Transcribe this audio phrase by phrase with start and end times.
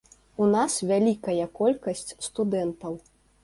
[0.45, 3.01] У нас вялікая колькасць студэнтаў.